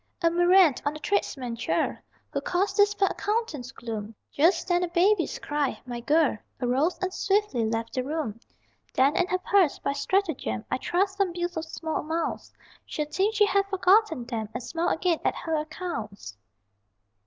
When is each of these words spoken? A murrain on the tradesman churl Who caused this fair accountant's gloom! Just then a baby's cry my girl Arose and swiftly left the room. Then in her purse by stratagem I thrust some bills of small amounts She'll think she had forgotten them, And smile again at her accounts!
A 0.23 0.31
murrain 0.31 0.73
on 0.83 0.93
the 0.95 0.99
tradesman 0.99 1.55
churl 1.55 1.95
Who 2.31 2.41
caused 2.41 2.75
this 2.75 2.91
fair 2.95 3.09
accountant's 3.11 3.71
gloom! 3.71 4.15
Just 4.31 4.67
then 4.67 4.83
a 4.83 4.87
baby's 4.87 5.37
cry 5.37 5.79
my 5.85 5.99
girl 5.99 6.39
Arose 6.59 6.97
and 7.03 7.13
swiftly 7.13 7.65
left 7.65 7.93
the 7.93 8.03
room. 8.03 8.39
Then 8.95 9.15
in 9.15 9.27
her 9.27 9.37
purse 9.37 9.77
by 9.77 9.93
stratagem 9.93 10.65
I 10.71 10.79
thrust 10.79 11.17
some 11.17 11.33
bills 11.33 11.55
of 11.55 11.65
small 11.65 11.97
amounts 11.97 12.51
She'll 12.83 13.05
think 13.05 13.35
she 13.35 13.45
had 13.45 13.67
forgotten 13.67 14.25
them, 14.25 14.49
And 14.55 14.63
smile 14.63 14.89
again 14.89 15.19
at 15.23 15.35
her 15.35 15.53
accounts! 15.55 16.35